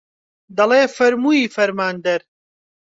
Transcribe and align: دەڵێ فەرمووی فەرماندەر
دەڵێ 0.57 0.81
فەرمووی 0.95 1.51
فەرماندەر 1.55 2.21